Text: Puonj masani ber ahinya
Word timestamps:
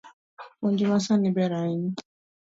Puonj 0.59 0.79
masani 0.91 1.29
ber 1.35 1.51
ahinya 1.59 2.01